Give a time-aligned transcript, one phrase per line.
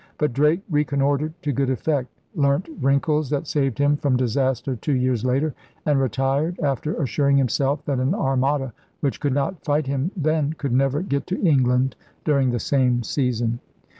[0.17, 5.23] But Drake reconnoitred to good effect, learnt wrinkles that saved him from disaster two years
[5.23, 5.53] later,
[5.85, 10.73] and retired after assuring himself that an Armada which could not fight him then could
[10.73, 11.95] never get to England
[12.25, 13.59] during the same season.